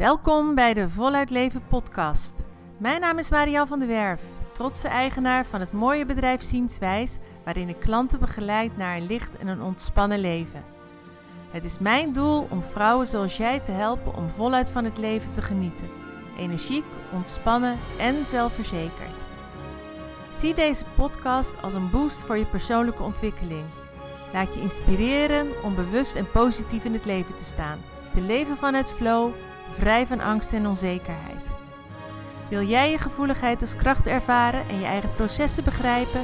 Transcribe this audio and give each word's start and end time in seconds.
Welkom 0.00 0.54
bij 0.54 0.74
de 0.74 0.88
Voluit 0.88 1.30
Leven 1.30 1.62
podcast. 1.68 2.34
Mijn 2.78 3.00
naam 3.00 3.18
is 3.18 3.30
Marianne 3.30 3.68
van 3.68 3.78
der 3.78 3.88
Werf, 3.88 4.22
trotse 4.52 4.88
eigenaar 4.88 5.46
van 5.46 5.60
het 5.60 5.72
mooie 5.72 6.06
bedrijf 6.06 6.42
Zienswijs, 6.42 7.18
waarin 7.44 7.68
ik 7.68 7.80
klanten 7.80 8.18
begeleid 8.18 8.76
naar 8.76 8.96
een 8.96 9.06
licht 9.06 9.36
en 9.36 9.46
een 9.46 9.62
ontspannen 9.62 10.18
leven. 10.18 10.64
Het 11.50 11.64
is 11.64 11.78
mijn 11.78 12.12
doel 12.12 12.46
om 12.50 12.62
vrouwen 12.62 13.06
zoals 13.06 13.36
jij 13.36 13.60
te 13.60 13.70
helpen 13.70 14.16
om 14.16 14.28
voluit 14.28 14.70
van 14.70 14.84
het 14.84 14.98
leven 14.98 15.32
te 15.32 15.42
genieten. 15.42 15.88
Energiek, 16.38 16.84
ontspannen 17.12 17.78
en 17.98 18.24
zelfverzekerd. 18.24 19.24
Zie 20.32 20.54
deze 20.54 20.84
podcast 20.94 21.62
als 21.62 21.74
een 21.74 21.90
boost 21.90 22.24
voor 22.24 22.36
je 22.36 22.46
persoonlijke 22.46 23.02
ontwikkeling. 23.02 23.64
Laat 24.32 24.54
je 24.54 24.60
inspireren 24.60 25.48
om 25.62 25.74
bewust 25.74 26.14
en 26.14 26.30
positief 26.30 26.84
in 26.84 26.92
het 26.92 27.04
leven 27.04 27.36
te 27.36 27.44
staan. 27.44 27.78
Te 28.12 28.20
leven 28.20 28.56
vanuit 28.56 28.90
flow, 28.90 29.32
vrij 29.78 30.06
van 30.06 30.20
angst 30.20 30.52
en 30.52 30.66
onzekerheid. 30.66 31.48
Wil 32.48 32.62
jij 32.62 32.90
je 32.90 32.98
gevoeligheid 32.98 33.60
als 33.60 33.76
kracht 33.76 34.06
ervaren 34.06 34.68
en 34.68 34.78
je 34.78 34.86
eigen 34.86 35.14
processen 35.14 35.64
begrijpen? 35.64 36.20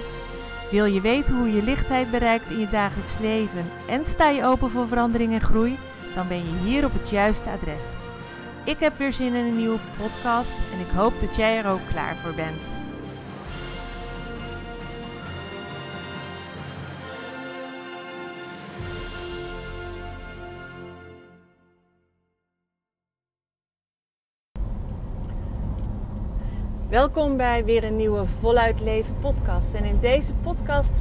Wil 0.71 0.85
je 0.85 1.01
weten 1.01 1.37
hoe 1.37 1.53
je 1.53 1.63
lichtheid 1.63 2.11
bereikt 2.11 2.51
in 2.51 2.59
je 2.59 2.69
dagelijks 2.69 3.19
leven 3.19 3.71
en 3.89 4.07
sta 4.07 4.29
je 4.29 4.45
open 4.45 4.71
voor 4.71 4.89
verandering 4.89 5.33
en 5.33 5.41
groei? 5.41 5.79
Dan 6.15 6.29
ben 6.29 6.37
je 6.37 6.59
hier 6.65 6.85
op 6.85 6.93
het 6.93 7.11
juiste 7.11 7.51
adres. 7.51 7.85
Ik 8.65 8.79
heb 8.79 8.99
weer 8.99 9.13
zin 9.13 9.35
in 9.35 9.45
een 9.45 9.57
nieuwe 9.57 9.79
podcast 9.97 10.55
en 10.73 10.81
ik 10.81 10.97
hoop 10.97 11.21
dat 11.21 11.37
jij 11.37 11.59
er 11.59 11.71
ook 11.71 11.87
klaar 11.93 12.17
voor 12.17 12.35
bent. 12.35 12.76
Welkom 26.91 27.37
bij 27.37 27.65
weer 27.65 27.85
een 27.85 27.97
nieuwe 27.97 28.27
Voluit 28.27 28.81
Leven 28.81 29.17
podcast. 29.21 29.75
En 29.75 29.85
in 29.85 29.99
deze 30.01 30.35
podcast 30.35 30.93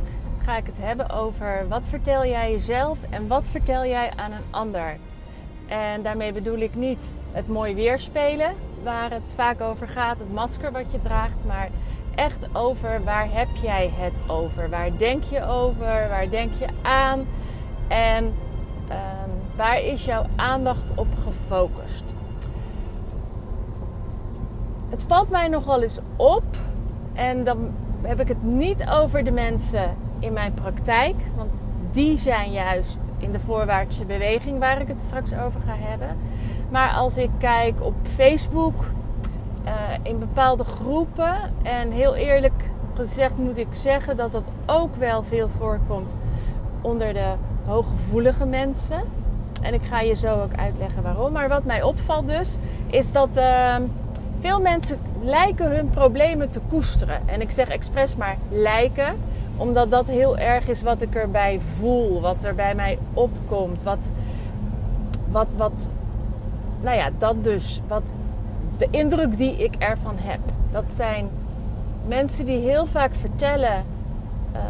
ga 0.43 0.57
ik 0.57 0.65
het 0.65 0.75
hebben 0.77 1.09
over 1.09 1.65
wat 1.67 1.85
vertel 1.85 2.25
jij 2.25 2.51
jezelf 2.51 2.99
en 3.09 3.27
wat 3.27 3.47
vertel 3.47 3.85
jij 3.85 4.11
aan 4.15 4.31
een 4.31 4.43
ander. 4.49 4.97
En 5.67 6.01
daarmee 6.01 6.31
bedoel 6.31 6.57
ik 6.57 6.75
niet 6.75 7.11
het 7.31 7.47
mooi 7.47 7.75
weerspelen, 7.75 8.55
waar 8.83 9.11
het 9.11 9.33
vaak 9.35 9.61
over 9.61 9.87
gaat, 9.87 10.19
het 10.19 10.33
masker 10.33 10.71
wat 10.71 10.91
je 10.91 11.01
draagt, 11.01 11.45
maar 11.45 11.69
echt 12.15 12.47
over 12.53 13.03
waar 13.03 13.27
heb 13.31 13.49
jij 13.61 13.91
het 13.93 14.19
over? 14.27 14.69
Waar 14.69 14.97
denk 14.97 15.23
je 15.23 15.45
over? 15.45 16.09
Waar 16.09 16.29
denk 16.29 16.51
je 16.59 16.67
aan? 16.81 17.27
En 17.87 18.33
ehm, 18.87 19.29
waar 19.55 19.81
is 19.81 20.05
jouw 20.05 20.25
aandacht 20.35 20.91
op 20.95 21.07
gefocust? 21.23 22.14
Het 24.95 25.05
valt 25.07 25.29
mij 25.29 25.47
nog 25.47 25.65
wel 25.65 25.81
eens 25.81 25.99
op, 26.15 26.43
en 27.13 27.43
dan 27.43 27.71
heb 28.01 28.19
ik 28.19 28.27
het 28.27 28.43
niet 28.43 28.89
over 28.89 29.23
de 29.23 29.31
mensen 29.31 29.95
in 30.19 30.33
mijn 30.33 30.53
praktijk, 30.53 31.15
want 31.35 31.49
die 31.91 32.17
zijn 32.17 32.51
juist 32.51 32.99
in 33.17 33.31
de 33.31 33.39
voorwaartse 33.39 34.05
beweging 34.05 34.59
waar 34.59 34.81
ik 34.81 34.87
het 34.87 35.01
straks 35.01 35.33
over 35.33 35.61
ga 35.61 35.73
hebben. 35.77 36.17
Maar 36.69 36.89
als 36.89 37.17
ik 37.17 37.29
kijk 37.37 37.81
op 37.81 37.93
Facebook, 38.03 38.91
uh, 39.65 39.71
in 40.03 40.19
bepaalde 40.19 40.63
groepen, 40.63 41.35
en 41.63 41.91
heel 41.91 42.15
eerlijk 42.15 42.63
gezegd 42.93 43.37
moet 43.37 43.57
ik 43.57 43.67
zeggen 43.71 44.17
dat 44.17 44.31
dat 44.31 44.49
ook 44.65 44.95
wel 44.95 45.23
veel 45.23 45.49
voorkomt 45.49 46.15
onder 46.81 47.13
de 47.13 47.33
hooggevoelige 47.65 48.45
mensen. 48.45 49.01
En 49.61 49.73
ik 49.73 49.83
ga 49.83 50.01
je 50.01 50.13
zo 50.13 50.41
ook 50.41 50.55
uitleggen 50.55 51.03
waarom. 51.03 51.31
Maar 51.31 51.49
wat 51.49 51.63
mij 51.63 51.83
opvalt 51.83 52.27
dus, 52.27 52.57
is 52.87 53.11
dat. 53.11 53.37
Uh, 53.37 53.75
veel 54.45 54.61
mensen 54.61 54.99
lijken 55.23 55.75
hun 55.75 55.89
problemen 55.89 56.49
te 56.49 56.59
koesteren. 56.69 57.21
En 57.25 57.41
ik 57.41 57.51
zeg 57.51 57.67
expres 57.67 58.15
maar 58.15 58.37
lijken, 58.49 59.15
omdat 59.57 59.89
dat 59.89 60.07
heel 60.07 60.37
erg 60.37 60.67
is 60.67 60.81
wat 60.81 61.01
ik 61.01 61.15
erbij 61.15 61.59
voel, 61.77 62.21
wat 62.21 62.43
er 62.43 62.55
bij 62.55 62.75
mij 62.75 62.97
opkomt, 63.13 63.83
wat, 63.83 64.09
wat, 65.31 65.53
wat, 65.57 65.89
nou 66.81 66.97
ja, 66.97 67.09
dat 67.17 67.43
dus, 67.43 67.81
wat 67.87 68.13
de 68.77 68.87
indruk 68.89 69.37
die 69.37 69.55
ik 69.57 69.75
ervan 69.75 70.15
heb. 70.17 70.39
Dat 70.71 70.85
zijn 70.95 71.29
mensen 72.07 72.45
die 72.45 72.59
heel 72.59 72.85
vaak 72.85 73.13
vertellen 73.13 73.85
uh, 74.53 74.61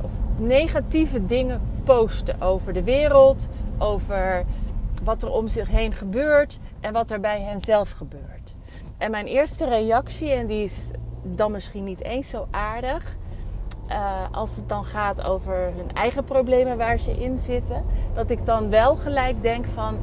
of 0.00 0.10
negatieve 0.36 1.26
dingen 1.26 1.60
posten 1.84 2.40
over 2.40 2.72
de 2.72 2.82
wereld, 2.82 3.48
over 3.78 4.44
wat 5.04 5.22
er 5.22 5.30
om 5.30 5.48
zich 5.48 5.68
heen 5.68 5.92
gebeurt 5.92 6.58
en 6.80 6.92
wat 6.92 7.10
er 7.10 7.20
bij 7.20 7.40
hen 7.40 7.60
zelf 7.60 7.90
gebeurt. 7.90 8.39
En 9.00 9.10
mijn 9.10 9.26
eerste 9.26 9.68
reactie, 9.68 10.30
en 10.30 10.46
die 10.46 10.62
is 10.62 10.90
dan 11.22 11.52
misschien 11.52 11.84
niet 11.84 12.02
eens 12.02 12.30
zo 12.30 12.46
aardig, 12.50 13.16
uh, 13.88 14.12
als 14.32 14.56
het 14.56 14.68
dan 14.68 14.84
gaat 14.84 15.28
over 15.28 15.54
hun 15.54 15.94
eigen 15.94 16.24
problemen 16.24 16.76
waar 16.76 16.98
ze 16.98 17.12
in 17.22 17.38
zitten, 17.38 17.84
dat 18.14 18.30
ik 18.30 18.44
dan 18.44 18.70
wel 18.70 18.96
gelijk 18.96 19.42
denk 19.42 19.66
van 19.74 19.98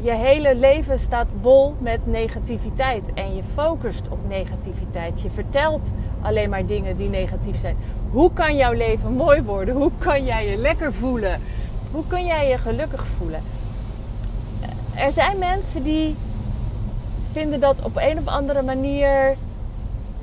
je 0.00 0.10
hele 0.10 0.56
leven 0.56 0.98
staat 0.98 1.42
bol 1.42 1.74
met 1.78 2.06
negativiteit 2.06 3.12
en 3.14 3.36
je 3.36 3.42
focust 3.42 4.08
op 4.08 4.18
negativiteit. 4.28 5.20
Je 5.20 5.30
vertelt 5.30 5.92
alleen 6.22 6.50
maar 6.50 6.66
dingen 6.66 6.96
die 6.96 7.08
negatief 7.08 7.60
zijn. 7.60 7.76
Hoe 8.10 8.32
kan 8.32 8.56
jouw 8.56 8.72
leven 8.72 9.12
mooi 9.12 9.42
worden? 9.42 9.74
Hoe 9.74 9.90
kan 9.98 10.24
jij 10.24 10.50
je 10.50 10.56
lekker 10.56 10.92
voelen? 10.92 11.40
Hoe 11.92 12.06
kun 12.06 12.26
jij 12.26 12.48
je 12.48 12.58
gelukkig 12.58 13.06
voelen? 13.06 13.42
Er 14.94 15.12
zijn 15.12 15.38
mensen 15.38 15.82
die 15.82 16.16
vinden 17.32 17.60
dat 17.60 17.82
op 17.82 17.96
een 17.96 18.18
of 18.18 18.26
andere 18.26 18.62
manier 18.62 19.36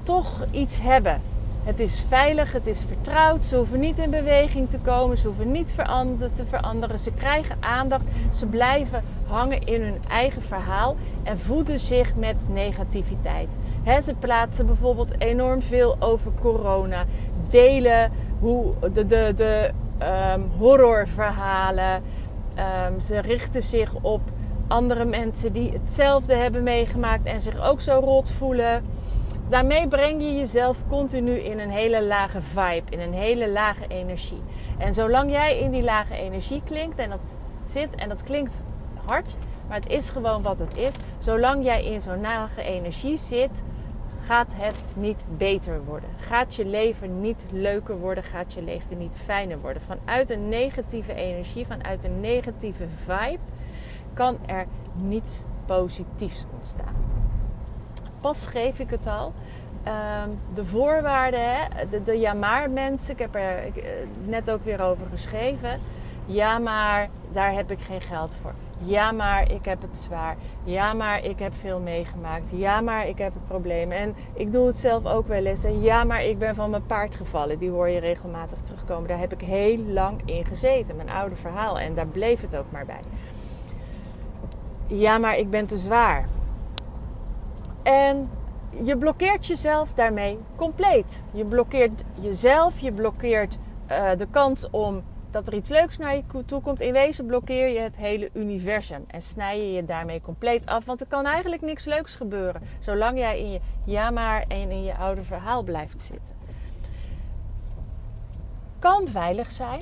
toch 0.04 0.46
iets 0.52 0.82
hebben. 0.82 1.22
Het 1.68 1.80
is 1.80 2.04
veilig, 2.08 2.52
het 2.52 2.68
is 2.68 2.80
vertrouwd. 2.88 3.46
Ze 3.46 3.56
hoeven 3.56 3.80
niet 3.80 4.00
in 4.00 4.10
beweging 4.10 4.70
te 4.70 4.78
komen, 4.78 5.18
ze 5.18 5.28
hoeven 5.28 5.52
niet 5.52 5.76
te 6.34 6.46
veranderen. 6.46 7.00
Ze 7.00 7.12
krijgen 7.12 7.58
aandacht, 7.60 8.04
ze 8.34 8.46
blijven 8.46 9.04
hangen 9.28 9.64
in 9.64 9.82
hun 9.82 9.98
eigen 10.10 10.42
verhaal 10.42 10.96
en 11.24 11.40
voeden 11.40 11.80
zich 11.80 12.16
met 12.16 12.46
negativiteit. 12.54 13.50
ze 14.04 14.14
plaatsen 14.20 14.66
bijvoorbeeld 14.66 15.22
enorm 15.22 15.62
veel 15.62 15.96
over 16.00 16.32
corona, 16.42 17.06
delen 17.48 18.12
hoe 18.40 18.74
de, 18.94 19.06
de, 19.06 19.32
de 19.36 19.72
um, 20.34 20.52
horrorverhalen. 20.58 22.02
Um, 22.86 23.00
ze 23.00 23.20
richten 23.20 23.64
zich 23.64 23.94
op 24.02 24.22
andere 24.68 25.06
mensen 25.06 25.54
die 25.54 25.72
hetzelfde 25.72 26.34
hebben 26.34 26.64
meegemaakt 26.64 27.26
en 27.26 27.42
zich 27.42 27.62
ook 27.62 27.82
zo 27.82 28.00
rot 28.00 28.30
voelen. 28.30 28.84
Daarmee 29.50 29.88
breng 29.88 30.22
je 30.22 30.36
jezelf 30.36 30.84
continu 30.90 31.32
in 31.32 31.60
een 31.60 31.70
hele 31.70 32.04
lage 32.04 32.42
vibe, 32.42 32.84
in 32.90 33.00
een 33.00 33.14
hele 33.14 33.50
lage 33.50 33.86
energie. 33.88 34.42
En 34.78 34.94
zolang 34.94 35.32
jij 35.32 35.60
in 35.60 35.72
die 35.72 35.84
lage 35.84 36.16
energie 36.16 36.62
klinkt 36.66 37.00
en 37.00 37.10
dat 37.10 37.36
zit 37.66 37.96
en 37.96 38.10
dat 38.10 38.24
klinkt 38.24 38.62
hard, 39.06 39.36
maar 39.68 39.78
het 39.78 39.90
is 39.90 40.10
gewoon 40.10 40.42
wat 40.42 40.60
het 40.60 40.78
is. 40.78 40.94
Zolang 41.18 41.64
jij 41.64 41.86
in 41.86 42.02
zo'n 42.02 42.22
lage 42.22 42.62
energie 42.62 43.18
zit, 43.18 43.64
gaat 44.26 44.54
het 44.58 44.94
niet 44.96 45.26
beter 45.38 45.84
worden. 45.84 46.10
Gaat 46.18 46.56
je 46.56 46.66
leven 46.66 47.22
niet 47.22 47.46
leuker 47.52 47.98
worden, 47.98 48.24
gaat 48.24 48.54
je 48.54 48.62
leven 48.62 48.98
niet 48.98 49.18
fijner 49.18 49.60
worden. 49.60 49.82
Vanuit 49.82 50.30
een 50.30 50.50
negatieve 50.50 51.14
energie, 51.14 51.66
vanuit 51.66 52.04
een 52.04 52.20
negatieve 52.20 52.86
vibe 53.06 53.40
kan 54.18 54.38
er 54.46 54.66
niets 55.02 55.44
positiefs 55.66 56.46
ontstaan. 56.54 56.96
Pas 58.22 58.44
schreef 58.44 58.80
ik 58.80 58.90
het 58.90 59.08
al. 59.08 59.34
Ehm, 59.84 60.30
de 60.54 60.66
voorwaarden, 60.66 61.40
hè, 61.44 62.04
de, 62.04 62.20
ja 62.20 62.34
maar 62.34 62.70
mensen, 62.70 63.14
ik 63.14 63.20
heb 63.20 63.36
er 63.36 63.58
eh, 63.58 63.72
net 64.26 64.52
ook 64.52 64.64
weer 64.64 64.84
over 64.84 65.06
geschreven. 65.08 65.80
Ja 66.26 66.60
maar, 66.60 67.10
daar 67.32 67.54
heb 67.54 67.72
ik 67.72 67.80
geen 67.80 68.02
geld 68.02 68.34
voor. 68.42 68.54
Ja 68.80 69.12
maar, 69.12 69.52
ik 69.52 69.66
heb 69.66 69.82
het 69.82 69.98
zwaar. 69.98 70.36
Ja 70.64 70.94
maar, 70.94 71.24
ik 71.24 71.40
heb 71.40 71.54
veel 71.54 71.80
meegemaakt. 71.80 72.52
Ja 72.52 72.82
maar, 72.82 73.08
ik 73.08 73.18
heb 73.18 73.34
problemen. 73.48 73.98
En 73.98 74.16
ik 74.34 74.52
doe 74.52 74.68
het 74.68 74.78
zelf 74.78 75.06
ook 75.06 75.28
wel 75.28 75.46
eens. 75.46 75.64
En 75.64 75.82
ja 75.82 76.04
maar, 76.04 76.24
ik 76.24 76.40
ben 76.40 76.56
van 76.56 76.70
mijn 76.70 76.86
paard 76.86 77.16
gevallen. 77.16 77.58
Die 77.58 77.70
hoor 77.70 77.90
je 77.90 78.00
regelmatig 78.00 78.60
terugkomen. 78.60 79.08
Daar 79.08 79.20
heb 79.20 79.34
ik 79.34 79.42
heel 79.42 79.78
lang 79.78 80.22
in 80.26 80.46
gezeten. 80.46 80.96
Mijn 80.96 81.10
oude 81.10 81.36
verhaal. 81.36 81.80
En 81.80 81.96
daar 81.96 82.08
bleef 82.08 82.42
het 82.42 82.56
ook 82.56 82.72
maar 82.72 82.86
bij 82.86 83.02
ja, 84.88 85.18
maar 85.18 85.38
ik 85.38 85.50
ben 85.50 85.66
te 85.66 85.78
zwaar. 85.78 86.28
En 87.84 88.30
je 88.84 88.98
blokkeert 88.98 89.46
jezelf 89.46 89.94
daarmee 89.94 90.40
compleet. 90.56 91.24
Je 91.32 91.46
blokkeert 91.46 92.04
jezelf, 92.20 92.80
je 92.80 92.92
blokkeert 92.92 93.58
uh, 93.92 94.10
de 94.18 94.28
kans 94.32 94.70
om 94.70 95.04
dat 95.32 95.48
er 95.48 95.54
iets 95.54 95.70
leuks 95.70 95.98
naar 95.98 96.16
je 96.16 96.24
toe 96.46 96.62
komt. 96.62 96.82
In 96.82 96.94
wezen 96.94 97.26
blokkeer 97.26 97.68
je 97.68 97.80
het 97.80 97.98
hele 97.98 98.30
universum 98.34 99.04
en 99.08 99.22
snij 99.22 99.58
je 99.58 99.72
je 99.72 99.86
daarmee 99.86 100.22
compleet 100.22 100.66
af. 100.66 100.86
Want 100.86 101.02
er 101.02 101.08
kan 101.08 101.26
eigenlijk 101.26 101.62
niks 101.62 101.86
leuks 101.86 102.16
gebeuren, 102.16 102.62
zolang 102.80 103.18
jij 103.18 103.40
in 103.40 103.52
je 103.52 103.60
ja 103.84 104.10
maar 104.10 104.46
en 104.48 104.72
in 104.72 104.84
je 104.84 104.98
oude 104.98 105.22
verhaal 105.22 105.64
blijft 105.64 106.02
zitten. 106.02 106.36
Kan 108.80 109.08
veilig 109.08 109.52
zijn, 109.52 109.82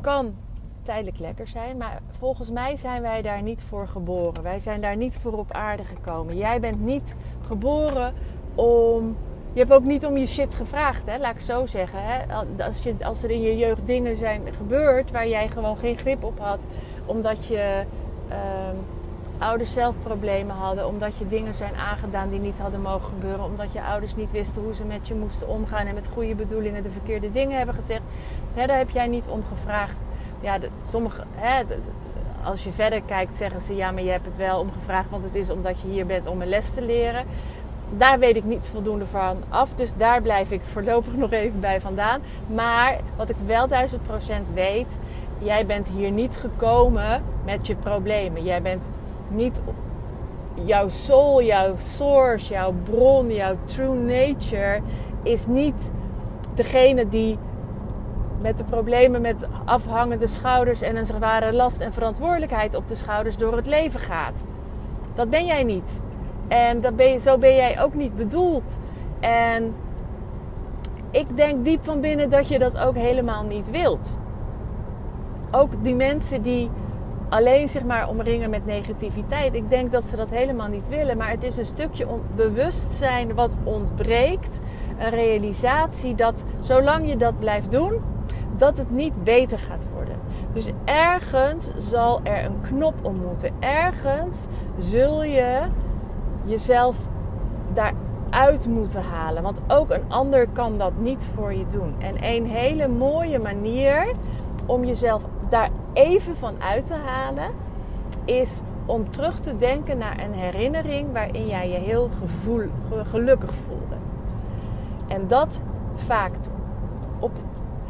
kan 0.00 0.34
tijdelijk 0.82 1.18
lekker 1.18 1.46
zijn. 1.46 1.76
Maar 1.76 2.00
volgens 2.10 2.50
mij 2.50 2.76
zijn 2.76 3.02
wij 3.02 3.22
daar 3.22 3.42
niet 3.42 3.62
voor 3.62 3.88
geboren. 3.88 4.42
Wij 4.42 4.58
zijn 4.58 4.80
daar 4.80 4.96
niet 4.96 5.16
voor 5.16 5.32
op 5.32 5.52
aarde 5.52 5.84
gekomen. 5.84 6.36
Jij 6.36 6.60
bent 6.60 6.80
niet 6.80 7.14
geboren 7.46 8.14
om. 8.54 9.16
Je 9.52 9.58
hebt 9.58 9.72
ook 9.72 9.84
niet 9.84 10.06
om 10.06 10.16
je 10.16 10.26
shit 10.26 10.54
gevraagd, 10.54 11.06
hè? 11.06 11.18
laat 11.18 11.34
ik 11.34 11.40
zo 11.40 11.66
zeggen. 11.66 11.98
Hè? 12.02 12.34
Als, 12.64 12.82
je, 12.82 12.94
als 13.02 13.22
er 13.22 13.30
in 13.30 13.40
je 13.40 13.56
jeugd 13.56 13.86
dingen 13.86 14.16
zijn 14.16 14.42
gebeurd 14.56 15.10
waar 15.10 15.28
jij 15.28 15.48
gewoon 15.48 15.76
geen 15.76 15.98
grip 15.98 16.24
op 16.24 16.38
had, 16.38 16.66
omdat 17.06 17.46
je 17.46 17.84
ehm, 18.28 18.76
ouders 19.42 19.72
zelf 19.72 19.94
problemen 20.02 20.56
hadden, 20.56 20.86
omdat 20.86 21.16
je 21.16 21.28
dingen 21.28 21.54
zijn 21.54 21.74
aangedaan 21.74 22.28
die 22.28 22.40
niet 22.40 22.58
hadden 22.58 22.80
mogen 22.80 23.08
gebeuren, 23.08 23.44
omdat 23.44 23.72
je 23.72 23.82
ouders 23.82 24.16
niet 24.16 24.32
wisten 24.32 24.62
hoe 24.62 24.74
ze 24.74 24.84
met 24.84 25.08
je 25.08 25.14
moesten 25.14 25.48
omgaan 25.48 25.86
en 25.86 25.94
met 25.94 26.08
goede 26.08 26.34
bedoelingen 26.34 26.82
de 26.82 26.90
verkeerde 26.90 27.32
dingen 27.32 27.56
hebben 27.56 27.74
gezegd, 27.74 28.02
hè, 28.54 28.66
daar 28.66 28.78
heb 28.78 28.90
jij 28.90 29.06
niet 29.06 29.28
om 29.28 29.42
gevraagd. 29.48 29.96
Ja, 30.42 30.58
sommige, 30.80 31.22
hè, 31.34 31.62
als 32.44 32.64
je 32.64 32.70
verder 32.70 33.02
kijkt, 33.02 33.36
zeggen 33.36 33.60
ze 33.60 33.76
ja, 33.76 33.90
maar 33.90 34.02
je 34.02 34.10
hebt 34.10 34.26
het 34.26 34.36
wel 34.36 34.60
om 34.60 34.72
gevraagd, 34.72 35.10
want 35.10 35.24
het 35.24 35.34
is 35.34 35.50
omdat 35.50 35.80
je 35.80 35.88
hier 35.88 36.06
bent 36.06 36.26
om 36.26 36.42
een 36.42 36.48
les 36.48 36.70
te 36.70 36.82
leren. 36.82 37.24
Daar 37.96 38.18
weet 38.18 38.36
ik 38.36 38.44
niet 38.44 38.66
voldoende 38.66 39.06
van 39.06 39.36
af, 39.48 39.74
dus 39.74 39.94
daar 39.96 40.22
blijf 40.22 40.50
ik 40.50 40.60
voorlopig 40.62 41.16
nog 41.24 41.30
even 41.30 41.60
bij 41.60 41.80
vandaan. 41.80 42.20
Maar 42.46 42.98
wat 43.16 43.30
ik 43.30 43.36
wel 43.46 43.68
duizend 43.68 44.02
procent 44.02 44.50
weet, 44.54 44.88
jij 45.38 45.66
bent 45.66 45.88
hier 45.88 46.10
niet 46.10 46.36
gekomen 46.36 47.24
met 47.44 47.66
je 47.66 47.74
problemen. 47.74 48.44
Jij 48.44 48.62
bent 48.62 48.90
niet 49.28 49.62
jouw 50.64 50.88
soul, 50.88 51.42
jouw 51.42 51.76
source, 51.76 52.52
jouw 52.52 52.74
bron, 52.82 53.32
jouw 53.32 53.56
true 53.64 53.94
nature 53.94 54.80
is 55.22 55.46
niet 55.46 55.92
degene 56.54 57.08
die 57.08 57.38
met 58.42 58.58
de 58.58 58.64
problemen 58.64 59.20
met 59.20 59.46
afhangende 59.64 60.26
schouders 60.26 60.82
en 60.82 60.96
een 60.96 61.06
zware 61.06 61.52
last 61.52 61.80
en 61.80 61.92
verantwoordelijkheid 61.92 62.74
op 62.74 62.88
de 62.88 62.94
schouders 62.94 63.36
door 63.36 63.56
het 63.56 63.66
leven 63.66 64.00
gaat. 64.00 64.44
Dat 65.14 65.30
ben 65.30 65.44
jij 65.44 65.62
niet. 65.62 66.00
En 66.48 66.80
dat 66.80 66.96
ben 66.96 67.10
je, 67.10 67.18
zo 67.18 67.38
ben 67.38 67.54
jij 67.54 67.82
ook 67.82 67.94
niet 67.94 68.16
bedoeld. 68.16 68.78
En 69.20 69.74
ik 71.10 71.36
denk 71.36 71.64
diep 71.64 71.84
van 71.84 72.00
binnen 72.00 72.30
dat 72.30 72.48
je 72.48 72.58
dat 72.58 72.78
ook 72.78 72.96
helemaal 72.96 73.44
niet 73.44 73.70
wilt. 73.70 74.16
Ook 75.50 75.82
die 75.82 75.94
mensen 75.94 76.42
die 76.42 76.70
alleen 77.28 77.68
zich 77.68 77.84
maar 77.84 78.08
omringen 78.08 78.50
met 78.50 78.66
negativiteit. 78.66 79.54
Ik 79.54 79.70
denk 79.70 79.92
dat 79.92 80.04
ze 80.04 80.16
dat 80.16 80.30
helemaal 80.30 80.68
niet 80.68 80.88
willen. 80.88 81.16
Maar 81.16 81.30
het 81.30 81.44
is 81.44 81.56
een 81.56 81.64
stukje 81.64 82.06
bewustzijn 82.36 83.34
wat 83.34 83.56
ontbreekt. 83.64 84.58
Een 84.98 85.10
realisatie 85.10 86.14
dat 86.14 86.44
zolang 86.60 87.08
je 87.08 87.16
dat 87.16 87.38
blijft 87.38 87.70
doen, 87.70 88.00
dat 88.56 88.78
het 88.78 88.90
niet 88.90 89.24
beter 89.24 89.58
gaat 89.58 89.86
worden. 89.94 90.16
Dus 90.52 90.70
ergens 90.84 91.72
zal 91.76 92.20
er 92.22 92.44
een 92.44 92.60
knop 92.60 92.94
om 93.02 93.16
moeten. 93.26 93.52
Ergens 93.60 94.46
zul 94.76 95.24
je 95.24 95.58
jezelf 96.44 96.96
daaruit 97.74 98.68
moeten 98.68 99.02
halen. 99.02 99.42
Want 99.42 99.60
ook 99.68 99.90
een 99.90 100.04
ander 100.08 100.48
kan 100.48 100.78
dat 100.78 100.92
niet 100.98 101.26
voor 101.34 101.54
je 101.54 101.66
doen. 101.66 101.94
En 101.98 102.14
een 102.20 102.46
hele 102.46 102.88
mooie 102.88 103.38
manier 103.38 104.12
om 104.66 104.84
jezelf 104.84 105.24
daar 105.48 105.70
even 105.92 106.36
van 106.36 106.54
uit 106.62 106.84
te 106.84 106.94
halen, 106.94 107.50
is 108.24 108.60
om 108.86 109.10
terug 109.10 109.40
te 109.40 109.56
denken 109.56 109.98
naar 109.98 110.18
een 110.18 110.32
herinnering 110.32 111.12
waarin 111.12 111.46
jij 111.46 111.68
je 111.68 111.78
heel 111.78 112.10
gelukkig 113.02 113.54
voelde. 113.54 113.96
En 115.08 115.26
dat 115.26 115.60
vaak 115.94 116.32
Op, 116.34 116.48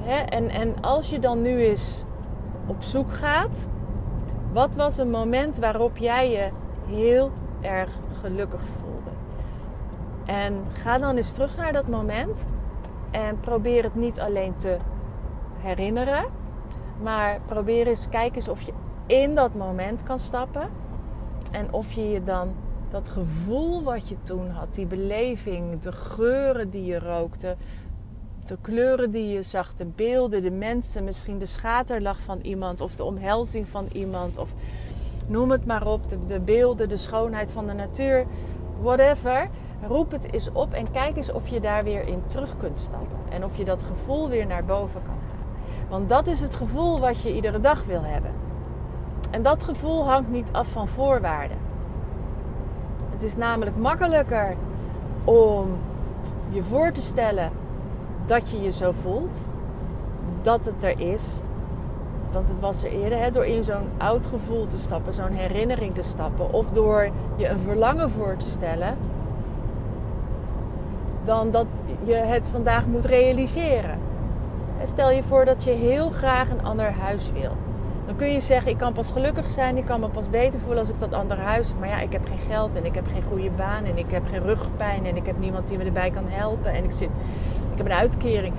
en, 0.06 0.49
en 0.49 0.75
als 0.81 1.10
je 1.10 1.19
dan 1.19 1.40
nu 1.40 1.58
eens 1.58 2.04
op 2.66 2.82
zoek 2.82 3.12
gaat, 3.12 3.69
wat 4.52 4.75
was 4.75 4.99
een 4.99 5.10
moment 5.10 5.58
waarop 5.58 5.96
jij 5.96 6.31
je 6.31 6.50
heel 6.94 7.31
erg 7.60 7.90
gelukkig 8.20 8.60
voelde? 8.60 9.10
En 10.25 10.64
ga 10.72 10.99
dan 10.99 11.16
eens 11.16 11.32
terug 11.32 11.56
naar 11.56 11.72
dat 11.72 11.88
moment 11.88 12.46
en 13.10 13.40
probeer 13.40 13.82
het 13.82 13.94
niet 13.94 14.20
alleen 14.20 14.56
te 14.56 14.76
herinneren, 15.58 16.25
maar 17.02 17.40
probeer 17.46 17.87
eens, 17.87 18.08
kijk 18.08 18.37
eens 18.37 18.48
of 18.48 18.62
je 18.62 18.72
in 19.06 19.34
dat 19.34 19.55
moment 19.55 20.02
kan 20.02 20.19
stappen. 20.19 20.69
En 21.50 21.72
of 21.72 21.93
je 21.93 22.10
je 22.10 22.25
dan 22.25 22.55
dat 22.90 23.08
gevoel 23.08 23.82
wat 23.82 24.08
je 24.08 24.16
toen 24.22 24.50
had, 24.50 24.75
die 24.75 24.87
beleving, 24.87 25.81
de 25.81 25.93
geuren 25.93 26.70
die 26.70 26.84
je 26.84 26.98
rookte, 26.98 27.56
de 28.44 28.56
kleuren 28.60 29.10
die 29.10 29.32
je 29.32 29.42
zag, 29.42 29.74
de 29.74 29.84
beelden, 29.84 30.42
de 30.42 30.50
mensen, 30.50 31.04
misschien 31.04 31.38
de 31.38 31.46
schaterlach 31.46 32.20
van 32.20 32.38
iemand 32.40 32.80
of 32.80 32.94
de 32.94 33.04
omhelzing 33.04 33.68
van 33.68 33.88
iemand 33.92 34.38
of 34.38 34.50
noem 35.28 35.50
het 35.50 35.66
maar 35.66 35.86
op, 35.86 36.08
de, 36.08 36.24
de 36.24 36.40
beelden, 36.40 36.88
de 36.88 36.96
schoonheid 36.96 37.52
van 37.52 37.66
de 37.66 37.72
natuur, 37.72 38.26
whatever. 38.80 39.48
Roep 39.86 40.10
het 40.10 40.32
eens 40.32 40.52
op 40.52 40.72
en 40.72 40.90
kijk 40.90 41.16
eens 41.16 41.32
of 41.32 41.48
je 41.48 41.60
daar 41.60 41.84
weer 41.84 42.08
in 42.08 42.22
terug 42.26 42.56
kunt 42.56 42.80
stappen. 42.80 43.18
En 43.30 43.44
of 43.44 43.56
je 43.56 43.64
dat 43.64 43.82
gevoel 43.82 44.28
weer 44.28 44.46
naar 44.46 44.64
boven 44.64 45.02
kan 45.02 45.22
want 45.92 46.08
dat 46.08 46.26
is 46.26 46.40
het 46.40 46.54
gevoel 46.54 47.00
wat 47.00 47.22
je 47.22 47.34
iedere 47.34 47.58
dag 47.58 47.84
wil 47.84 48.02
hebben. 48.02 48.30
En 49.30 49.42
dat 49.42 49.62
gevoel 49.62 50.04
hangt 50.04 50.30
niet 50.30 50.52
af 50.52 50.68
van 50.68 50.88
voorwaarden. 50.88 51.56
Het 53.10 53.22
is 53.22 53.36
namelijk 53.36 53.76
makkelijker 53.76 54.56
om 55.24 55.78
je 56.48 56.62
voor 56.62 56.92
te 56.92 57.00
stellen 57.00 57.50
dat 58.26 58.50
je 58.50 58.60
je 58.60 58.72
zo 58.72 58.92
voelt, 58.92 59.46
dat 60.42 60.64
het 60.64 60.82
er 60.82 61.00
is. 61.00 61.40
Want 62.32 62.48
het 62.48 62.60
was 62.60 62.84
er 62.84 62.90
eerder, 62.90 63.19
hè, 63.19 63.30
door 63.30 63.46
in 63.46 63.64
zo'n 63.64 63.88
oud 63.98 64.26
gevoel 64.26 64.66
te 64.66 64.78
stappen, 64.78 65.14
zo'n 65.14 65.32
herinnering 65.32 65.94
te 65.94 66.02
stappen, 66.02 66.52
of 66.52 66.70
door 66.70 67.08
je 67.36 67.48
een 67.48 67.58
verlangen 67.58 68.10
voor 68.10 68.36
te 68.36 68.46
stellen, 68.46 68.96
dan 71.24 71.50
dat 71.50 71.82
je 72.04 72.14
het 72.14 72.48
vandaag 72.48 72.86
moet 72.86 73.04
realiseren. 73.04 73.98
Stel 74.84 75.10
je 75.10 75.22
voor 75.22 75.44
dat 75.44 75.64
je 75.64 75.70
heel 75.70 76.10
graag 76.10 76.50
een 76.50 76.64
ander 76.64 76.92
huis 76.92 77.32
wil. 77.32 77.56
Dan 78.06 78.16
kun 78.16 78.28
je 78.28 78.40
zeggen, 78.40 78.70
ik 78.70 78.78
kan 78.78 78.92
pas 78.92 79.12
gelukkig 79.12 79.48
zijn, 79.48 79.76
ik 79.76 79.84
kan 79.84 80.00
me 80.00 80.08
pas 80.08 80.30
beter 80.30 80.60
voelen 80.60 80.78
als 80.78 80.88
ik 80.88 81.00
dat 81.00 81.12
andere 81.12 81.40
huis. 81.40 81.72
Maar 81.78 81.88
ja, 81.88 82.00
ik 82.00 82.12
heb 82.12 82.26
geen 82.26 82.38
geld 82.38 82.76
en 82.76 82.84
ik 82.84 82.94
heb 82.94 83.06
geen 83.12 83.22
goede 83.22 83.50
baan 83.50 83.84
en 83.84 83.98
ik 83.98 84.10
heb 84.10 84.22
geen 84.26 84.42
rugpijn 84.42 85.06
en 85.06 85.16
ik 85.16 85.26
heb 85.26 85.38
niemand 85.38 85.69
die 85.69 85.78
me 85.78 85.84
erbij 85.84 86.10
kan 86.10 86.24
helpen. 86.26 86.72
En 86.72 86.84
ik, 86.84 86.92
zit, 86.92 87.08
ik 87.72 87.78
heb 87.78 87.86
een 87.86 87.92
uitkering. 87.92 88.54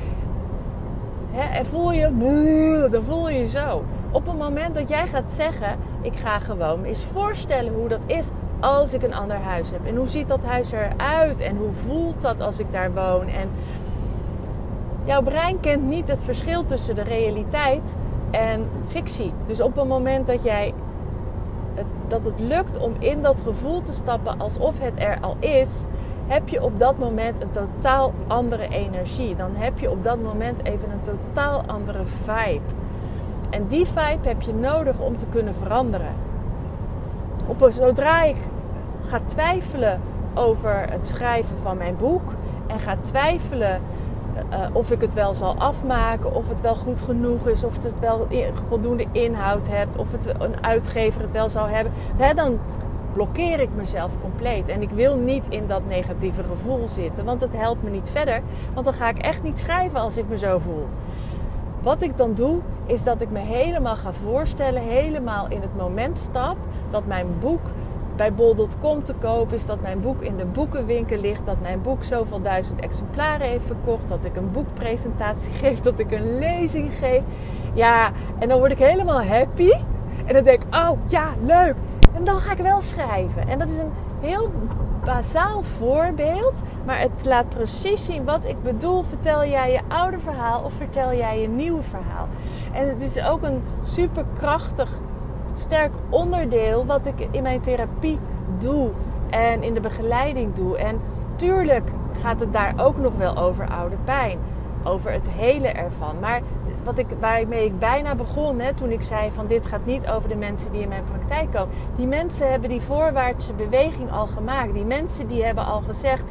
Hè? 1.32 1.58
En 1.58 1.66
voel 1.66 1.92
je, 1.92 2.88
dan 2.92 3.04
voel 3.04 3.30
je 3.30 3.40
je 3.40 3.48
zo. 3.48 3.84
Op 4.12 4.26
het 4.26 4.38
moment 4.38 4.76
dat 4.76 4.90
jij 4.90 5.08
gaat 5.08 5.32
zeggen, 5.36 5.78
ik 6.02 6.16
ga 6.16 6.40
gewoon 6.40 6.84
eens 6.84 7.04
voorstellen 7.04 7.74
hoe 7.74 7.88
dat 7.88 8.04
is 8.08 8.28
als 8.60 8.94
ik 8.94 9.04
een 9.04 9.14
ander 9.14 9.38
huis 9.38 9.72
heb. 9.72 9.86
En 9.86 9.96
hoe 9.96 10.08
ziet 10.08 10.28
dat 10.28 10.44
huis 10.46 10.72
eruit 10.72 11.40
en 11.40 11.58
hoe 11.58 11.72
voelt 11.72 12.22
dat 12.22 12.42
als 12.42 12.60
ik 12.60 12.72
daar 12.72 12.94
woon. 12.94 13.28
En 13.28 13.50
jouw 15.04 15.22
brein 15.22 15.60
kent 15.60 15.88
niet 15.88 16.08
het 16.08 16.22
verschil 16.22 16.66
tussen 16.66 16.96
de 16.96 17.04
realiteit 17.04 17.96
en 18.32 18.68
fictie. 18.88 19.34
Dus 19.48 19.62
op 19.62 19.76
het 19.76 19.88
moment 19.88 20.28
dat 20.28 20.44
jij 20.44 20.74
dat 22.08 22.26
het 22.26 22.40
lukt 22.40 22.78
om 22.78 22.94
in 23.00 23.22
dat 23.22 23.42
gevoel 23.42 23.82
te 23.82 23.94
stappen 23.94 24.40
alsof 24.40 24.80
het 24.80 24.94
er 24.96 25.18
al 25.22 25.38
is, 25.40 25.86
heb 26.28 26.50
je 26.50 26.64
op 26.64 26.78
dat 26.78 26.98
moment 26.98 27.42
een 27.42 27.50
totaal 27.50 28.14
andere 28.28 28.68
energie. 28.68 29.36
Dan 29.36 29.52
heb 29.54 29.80
je 29.80 29.90
op 29.90 30.04
dat 30.04 30.22
moment 30.22 30.64
even 30.64 30.92
een 30.92 31.02
totaal 31.02 31.64
andere 31.68 32.06
vibe. 32.06 32.74
En 33.50 33.68
die 33.68 33.86
vibe 33.86 34.28
heb 34.28 34.42
je 34.42 34.54
nodig 34.54 35.00
om 35.00 35.18
te 35.18 35.26
kunnen 35.26 35.56
veranderen. 35.56 36.16
Op, 37.46 37.68
zodra 37.70 38.24
ik 38.24 38.38
ga 39.06 39.20
twijfelen 39.26 40.02
over 40.34 40.86
het 40.90 41.08
schrijven 41.08 41.58
van 41.58 41.78
mijn 41.78 41.96
boek 41.96 42.34
en 42.68 42.80
ga 42.80 42.96
twijfelen 43.02 43.82
uh, 44.52 44.66
of 44.74 44.92
ik 44.92 45.02
het 45.02 45.14
wel 45.14 45.34
zal 45.34 45.56
afmaken, 45.58 46.36
of 46.36 46.50
het 46.50 46.62
wel 46.62 46.76
goed 46.76 47.02
genoeg 47.02 47.48
is, 47.48 47.64
of 47.64 47.84
het 47.84 48.00
wel 48.00 48.28
voldoende 48.68 49.06
inhoud 49.12 49.68
hebt, 49.70 49.98
of 49.98 50.12
het, 50.12 50.34
een 50.40 50.64
uitgever 50.64 51.22
het 51.22 51.32
wel 51.32 51.50
zou 51.50 51.70
hebben, 51.70 51.94
hè, 52.18 52.34
dan 52.34 52.60
blokkeer 53.14 53.60
ik 53.60 53.70
mezelf 53.76 54.12
compleet. 54.22 54.68
En 54.68 54.82
ik 54.82 54.90
wil 54.90 55.18
niet 55.18 55.48
in 55.50 55.68
dat 55.68 55.88
negatieve 55.88 56.44
gevoel 56.44 56.88
zitten, 56.88 57.26
want 57.26 57.42
het 57.42 57.54
helpt 57.54 57.84
me 57.84 57.90
niet 57.90 58.10
verder. 58.10 58.42
Want 58.74 58.86
dan 58.86 58.96
ga 58.96 59.10
ik 59.10 59.18
echt 59.18 59.44
niet 59.44 59.60
schrijven 59.60 60.00
als 60.00 60.18
ik 60.18 60.26
me 60.30 60.38
zo 60.38 60.58
voel. 60.58 60.88
Wat 61.82 62.02
ik 62.02 62.18
dan 62.18 62.34
doe, 62.34 62.60
is 62.86 63.04
dat 63.04 63.22
ik 63.22 63.30
me 63.30 63.40
helemaal 63.40 63.96
ga 63.96 64.14
voorstellen, 64.14 64.82
helemaal 64.82 65.48
in 65.50 65.62
het 65.62 65.78
moment 65.78 66.18
stap, 66.18 66.58
dat 66.90 67.06
mijn 67.06 67.28
boek 67.40 67.62
bij 68.16 68.34
bol.com 68.34 69.04
te 69.04 69.14
koop 69.14 69.54
is, 69.54 69.66
dat 69.66 69.82
mijn 69.82 70.00
boek 70.00 70.22
in 70.22 70.38
de 70.38 70.46
boekenwinkel 70.46 71.18
ligt, 71.18 71.46
dat 71.46 71.62
mijn 71.62 71.82
boek 71.82 72.04
zoveel 72.04 72.42
duizend 72.42 72.80
exemplaren 72.80 73.48
heeft 73.48 73.66
verkocht, 73.66 74.10
dat 74.10 74.26
ik 74.26 74.36
een 74.36 74.52
boekpresentatie 74.52 75.54
geef, 75.62 75.80
dat 75.80 76.00
ik 76.00 76.12
een 76.12 76.40
lezing 76.40 76.94
geef. 77.00 77.24
Ja, 77.74 78.12
en 78.40 78.48
dan 78.48 78.58
word 78.60 78.72
ik 78.72 78.78
helemaal 78.78 79.24
happy. 79.24 79.72
En 80.26 80.34
dan 80.34 80.44
denk 80.44 80.62
ik, 80.62 80.76
oh 80.76 80.92
ja, 81.08 81.30
leuk. 81.46 81.76
En 82.14 82.24
dan 82.24 82.40
ga 82.40 82.52
ik 82.52 82.58
wel 82.58 82.82
schrijven. 82.82 83.48
En 83.48 83.60
dat 83.60 83.70
is 83.70 83.78
een 83.78 83.92
heel 84.22 84.52
bazaal 85.04 85.64
voorbeeld, 85.64 86.62
maar 86.86 87.00
het 87.00 87.26
laat 87.26 87.50
precies 87.50 88.06
zien 88.06 88.24
wat 88.24 88.46
ik 88.46 88.64
bedoel. 88.64 89.04
Vertel 89.04 89.46
jij 89.46 89.72
je 89.72 89.80
oude 89.88 90.20
verhaal 90.20 90.62
of 90.64 90.74
vertel 90.74 91.14
jij 91.14 91.42
je 91.42 91.48
nieuwe 91.48 91.84
verhaal? 91.84 92.28
En 92.74 92.88
het 92.88 93.02
is 93.02 93.26
ook 93.26 93.44
een 93.44 93.64
superkrachtig, 93.82 95.00
sterk 95.54 95.92
onderdeel 96.10 96.86
wat 96.86 97.06
ik 97.06 97.28
in 97.32 97.44
mijn 97.44 97.62
therapie 97.62 98.20
doe 98.58 98.90
en 99.30 99.64
in 99.64 99.74
de 99.74 99.82
begeleiding 99.82 100.54
doe. 100.54 100.78
En 100.78 101.02
tuurlijk 101.36 101.90
gaat 102.22 102.40
het 102.40 102.54
daar 102.54 102.74
ook 102.78 102.98
nog 102.98 103.16
wel 103.18 103.38
over 103.38 103.70
oude 103.70 103.96
pijn. 104.04 104.40
Over 104.84 105.12
het 105.12 105.30
hele 105.30 105.68
ervan. 105.68 106.20
Maar 106.20 106.42
wat 106.84 106.98
ik, 106.98 107.08
waarmee 107.20 107.66
ik 107.66 107.80
bijna 107.80 108.16
begon, 108.16 108.60
hè, 108.60 108.74
toen 108.74 108.92
ik 108.92 109.02
zei 109.02 109.32
van 109.32 109.48
dit 109.48 109.66
gaat 109.66 109.86
niet 109.86 110.08
over 110.08 110.30
de 110.30 110.36
mensen 110.36 110.72
die 110.72 110.82
in 110.82 110.90
mijn 110.90 111.04
praktijk 111.04 111.52
komen. 111.52 111.76
Die 111.96 112.08
mensen 112.08 112.52
hebben 112.52 112.70
die 112.70 112.82
voorwaartse 112.82 113.54
beweging 113.54 114.12
al 114.12 114.28
gemaakt. 114.28 114.74
Die 114.74 114.86
mensen 114.86 115.28
die 115.28 115.44
hebben 115.44 115.66
al 115.66 115.82
gezegd, 115.82 116.24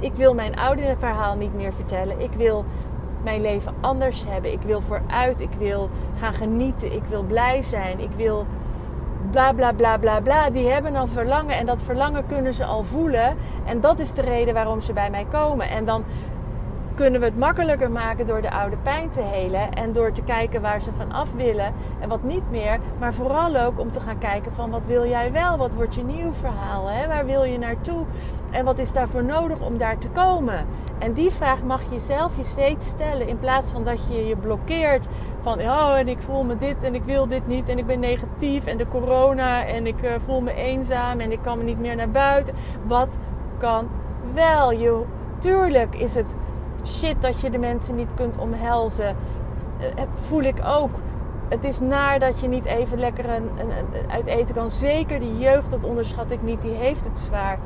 ik 0.00 0.14
wil 0.14 0.34
mijn 0.34 0.58
oude 0.58 0.96
verhaal 0.98 1.36
niet 1.36 1.54
meer 1.54 1.72
vertellen. 1.72 2.20
Ik 2.20 2.32
wil 2.32 2.64
mijn 3.22 3.40
leven 3.40 3.74
anders 3.80 4.24
hebben. 4.26 4.52
Ik 4.52 4.62
wil 4.62 4.80
vooruit. 4.80 5.40
Ik 5.40 5.52
wil 5.58 5.90
gaan 6.18 6.34
genieten. 6.34 6.92
Ik 6.92 7.02
wil 7.08 7.22
blij 7.22 7.62
zijn. 7.62 8.00
Ik 8.00 8.10
wil 8.16 8.46
bla 9.30 9.52
bla 9.52 9.72
bla 9.72 9.98
bla 9.98 10.20
bla. 10.20 10.50
Die 10.50 10.68
hebben 10.68 10.96
al 10.96 11.06
verlangen 11.06 11.56
en 11.56 11.66
dat 11.66 11.82
verlangen 11.82 12.26
kunnen 12.26 12.54
ze 12.54 12.64
al 12.64 12.82
voelen. 12.82 13.36
En 13.64 13.80
dat 13.80 13.98
is 13.98 14.12
de 14.12 14.22
reden 14.22 14.54
waarom 14.54 14.80
ze 14.80 14.92
bij 14.92 15.10
mij 15.10 15.26
komen. 15.30 15.68
En 15.68 15.84
dan 15.84 16.04
kunnen 16.96 17.20
we 17.20 17.26
het 17.26 17.38
makkelijker 17.38 17.90
maken 17.90 18.26
door 18.26 18.42
de 18.42 18.50
oude 18.50 18.76
pijn 18.76 19.10
te 19.10 19.20
helen 19.20 19.72
en 19.72 19.92
door 19.92 20.12
te 20.12 20.22
kijken 20.22 20.62
waar 20.62 20.80
ze 20.80 20.92
van 20.92 21.12
af 21.12 21.32
willen 21.32 21.72
en 22.00 22.08
wat 22.08 22.22
niet 22.22 22.50
meer. 22.50 22.78
Maar 22.98 23.14
vooral 23.14 23.56
ook 23.56 23.80
om 23.80 23.90
te 23.90 24.00
gaan 24.00 24.18
kijken 24.18 24.52
van 24.52 24.70
wat 24.70 24.86
wil 24.86 25.06
jij 25.06 25.32
wel? 25.32 25.56
Wat 25.56 25.74
wordt 25.74 25.94
je 25.94 26.04
nieuw 26.04 26.32
verhaal? 26.32 26.88
Hè? 26.88 27.06
Waar 27.06 27.26
wil 27.26 27.44
je 27.44 27.58
naartoe? 27.58 28.04
En 28.50 28.64
wat 28.64 28.78
is 28.78 28.92
daarvoor 28.92 29.24
nodig 29.24 29.60
om 29.60 29.78
daar 29.78 29.98
te 29.98 30.08
komen? 30.08 30.66
En 30.98 31.12
die 31.12 31.30
vraag 31.30 31.62
mag 31.62 31.80
je 31.90 32.00
zelf 32.00 32.36
je 32.36 32.44
steeds 32.44 32.86
stellen 32.86 33.28
in 33.28 33.38
plaats 33.38 33.70
van 33.70 33.84
dat 33.84 33.98
je 34.08 34.26
je 34.26 34.36
blokkeert 34.36 35.06
van 35.40 35.60
oh 35.60 35.94
en 35.98 36.08
ik 36.08 36.20
voel 36.20 36.44
me 36.44 36.56
dit 36.56 36.82
en 36.82 36.94
ik 36.94 37.02
wil 37.04 37.28
dit 37.28 37.46
niet 37.46 37.68
en 37.68 37.78
ik 37.78 37.86
ben 37.86 38.00
negatief 38.00 38.66
en 38.66 38.76
de 38.76 38.88
corona 38.88 39.66
en 39.66 39.86
ik 39.86 40.02
uh, 40.02 40.10
voel 40.18 40.40
me 40.40 40.54
eenzaam 40.54 41.20
en 41.20 41.32
ik 41.32 41.42
kan 41.42 41.58
me 41.58 41.64
niet 41.64 41.80
meer 41.80 41.96
naar 41.96 42.10
buiten. 42.10 42.54
Wat 42.86 43.18
kan 43.58 43.88
wel? 44.34 44.72
Je, 44.72 45.02
tuurlijk 45.38 45.94
is 45.94 46.14
het 46.14 46.36
shit 46.86 47.22
dat 47.22 47.40
je 47.40 47.50
de 47.50 47.58
mensen 47.58 47.96
niet 47.96 48.14
kunt 48.14 48.38
omhelzen. 48.38 49.16
Uh, 49.80 49.86
voel 50.20 50.42
ik 50.42 50.56
ook. 50.66 50.90
Het 51.48 51.64
is 51.64 51.80
naar 51.80 52.18
dat 52.18 52.40
je 52.40 52.48
niet 52.48 52.64
even 52.64 52.98
lekker 52.98 53.28
een, 53.28 53.50
een, 53.58 53.70
een, 53.70 54.10
uit 54.10 54.26
eten 54.26 54.54
kan. 54.54 54.70
Zeker 54.70 55.20
die 55.20 55.38
jeugd, 55.38 55.70
dat 55.70 55.84
onderschat 55.84 56.30
ik 56.30 56.42
niet, 56.42 56.62
die 56.62 56.74
heeft 56.74 57.04
het 57.04 57.18
zwaar. 57.18 57.58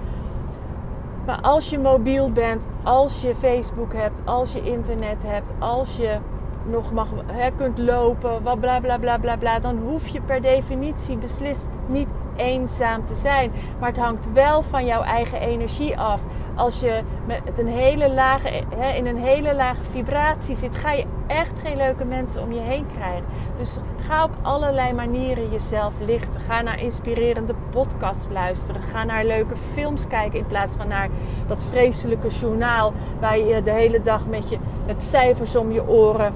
Maar 1.26 1.40
als 1.40 1.70
je 1.70 1.78
mobiel 1.78 2.32
bent, 2.32 2.66
als 2.82 3.20
je 3.20 3.34
Facebook 3.34 3.94
hebt, 3.94 4.20
als 4.24 4.52
je 4.52 4.62
internet 4.62 5.22
hebt, 5.26 5.52
als 5.58 5.96
je 5.96 6.18
nog 6.64 6.92
mag, 6.92 7.08
hè, 7.26 7.50
kunt 7.50 7.78
lopen, 7.78 8.42
wat 8.42 8.60
bla 8.60 8.80
bla 8.80 8.98
bla 8.98 9.18
bla 9.18 9.36
bla, 9.36 9.58
dan 9.58 9.78
hoef 9.78 10.08
je 10.08 10.20
per 10.20 10.42
definitie 10.42 11.16
beslist 11.16 11.66
niet 11.86 12.08
eenzaam 12.36 13.06
te 13.06 13.14
zijn. 13.14 13.52
Maar 13.78 13.88
het 13.88 13.98
hangt 13.98 14.32
wel 14.32 14.62
van 14.62 14.84
jouw 14.84 15.02
eigen 15.02 15.40
energie 15.40 15.98
af. 15.98 16.22
Als 16.54 16.80
je 16.80 17.00
met 17.26 17.40
een 17.56 17.68
hele 17.68 18.12
lage, 18.12 18.62
hè, 18.76 18.96
in 18.96 19.06
een 19.06 19.18
hele 19.18 19.54
lage 19.54 19.84
vibratie 19.90 20.56
zit, 20.56 20.76
ga 20.76 20.92
je 20.92 21.04
echt 21.26 21.58
geen 21.58 21.76
leuke 21.76 22.04
mensen 22.04 22.42
om 22.42 22.52
je 22.52 22.60
heen 22.60 22.86
krijgen. 22.96 23.24
Dus 23.58 23.78
ga 24.06 24.24
op 24.24 24.36
allerlei 24.42 24.92
manieren 24.92 25.50
jezelf 25.50 25.92
lichten. 26.04 26.40
Ga 26.40 26.60
naar 26.60 26.80
inspirerende 26.80 27.54
podcasts 27.70 28.28
luisteren. 28.32 28.82
Ga 28.82 29.04
naar 29.04 29.24
leuke 29.24 29.56
films 29.72 30.06
kijken 30.06 30.38
in 30.38 30.46
plaats 30.46 30.76
van 30.76 30.88
naar 30.88 31.08
dat 31.48 31.62
vreselijke 31.62 32.28
journaal 32.28 32.92
waar 33.20 33.38
je 33.38 33.62
de 33.62 33.70
hele 33.70 34.00
dag 34.00 34.26
met 34.26 34.48
je 34.48 34.58
met 34.86 35.02
cijfers 35.02 35.56
om 35.56 35.72
je 35.72 35.88
oren 35.88 36.32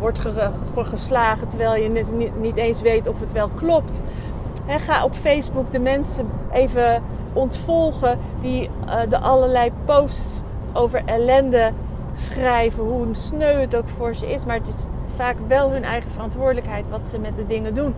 wordt 0.00 0.20
geslagen 0.74 1.48
terwijl 1.48 1.82
je 1.82 1.88
niet, 1.88 2.40
niet 2.40 2.56
eens 2.56 2.80
weet 2.80 3.08
of 3.08 3.20
het 3.20 3.32
wel 3.32 3.48
klopt. 3.48 4.02
Ga 4.78 5.04
op 5.04 5.14
Facebook 5.14 5.70
de 5.70 5.80
mensen 5.80 6.30
even 6.52 7.02
ontvolgen 7.32 8.18
die 8.40 8.70
uh, 8.86 9.00
de 9.08 9.18
allerlei 9.18 9.72
posts 9.84 10.40
over 10.72 11.02
ellende 11.04 11.70
schrijven. 12.12 12.84
Hoe 12.84 13.06
sneu 13.12 13.60
het 13.60 13.76
ook 13.76 13.88
voor 13.88 14.14
ze 14.14 14.32
is. 14.32 14.44
Maar 14.44 14.56
het 14.56 14.68
is 14.68 14.84
vaak 15.14 15.36
wel 15.46 15.70
hun 15.70 15.84
eigen 15.84 16.10
verantwoordelijkheid 16.10 16.90
wat 16.90 17.06
ze 17.06 17.18
met 17.18 17.36
de 17.36 17.46
dingen 17.46 17.74
doen. 17.74 17.94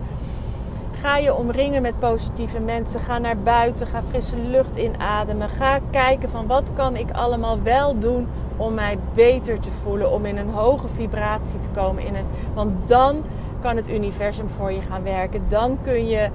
Ga 0.91 1.17
je 1.17 1.35
omringen 1.35 1.81
met 1.81 1.99
positieve 1.99 2.59
mensen. 2.59 2.99
Ga 2.99 3.17
naar 3.17 3.37
buiten. 3.37 3.87
Ga 3.87 4.03
frisse 4.03 4.37
lucht 4.37 4.75
inademen. 4.75 5.49
Ga 5.49 5.79
kijken 5.91 6.29
van 6.29 6.47
wat 6.47 6.71
kan 6.73 6.95
ik 6.95 7.11
allemaal 7.11 7.61
wel 7.61 7.99
doen 7.99 8.27
om 8.57 8.73
mij 8.73 8.97
beter 9.13 9.59
te 9.59 9.71
voelen. 9.71 10.11
Om 10.11 10.25
in 10.25 10.37
een 10.37 10.49
hoge 10.49 10.87
vibratie 10.87 11.59
te 11.59 11.69
komen. 11.69 12.05
In 12.05 12.15
een, 12.15 12.25
want 12.53 12.87
dan 12.87 13.23
kan 13.61 13.75
het 13.75 13.89
universum 13.89 14.49
voor 14.49 14.71
je 14.71 14.81
gaan 14.81 15.03
werken. 15.03 15.43
Dan 15.47 15.77
kun 15.81 16.07
je 16.07 16.17
eh, 16.17 16.31